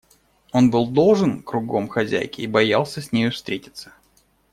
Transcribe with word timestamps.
Он 0.51 0.71
был 0.71 0.87
должен 0.87 1.43
кругом 1.43 1.87
хозяйке 1.87 2.41
и 2.41 2.47
боялся 2.47 3.01
с 3.03 3.11
нею 3.11 3.31
встретиться. 3.31 3.93